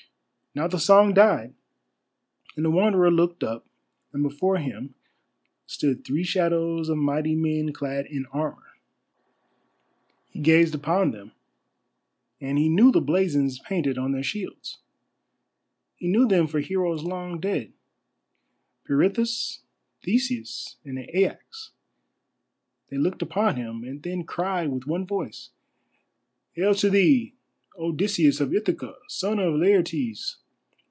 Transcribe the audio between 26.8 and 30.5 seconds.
thee, Odysseus of Ithaca, son of Laertes!"